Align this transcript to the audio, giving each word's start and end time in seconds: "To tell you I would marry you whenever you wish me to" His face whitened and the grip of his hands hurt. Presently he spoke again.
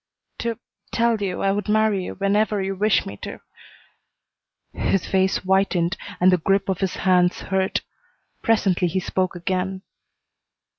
"To 0.39 0.57
tell 0.91 1.21
you 1.21 1.43
I 1.43 1.51
would 1.51 1.69
marry 1.69 2.05
you 2.05 2.15
whenever 2.15 2.59
you 2.59 2.73
wish 2.75 3.05
me 3.05 3.17
to" 3.17 3.39
His 4.91 5.05
face 5.05 5.37
whitened 5.37 5.95
and 6.19 6.31
the 6.31 6.39
grip 6.39 6.69
of 6.69 6.79
his 6.79 6.95
hands 6.95 7.41
hurt. 7.41 7.81
Presently 8.41 8.87
he 8.87 8.99
spoke 8.99 9.35
again. 9.35 9.83